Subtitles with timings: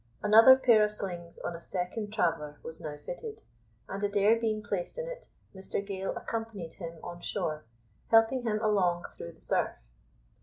[0.23, 3.43] Another pair of slings on a second traveller was now fitted,
[3.87, 7.65] and Adair being placed in it, Mr Gale accompanied him on shore,
[8.09, 9.75] helping him along through the surf.